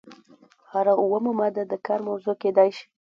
هره 0.71 0.93
اومه 1.01 1.31
ماده 1.39 1.63
د 1.67 1.73
کار 1.85 1.99
موضوع 2.07 2.35
کیدای 2.43 2.69
شي. 2.77 2.85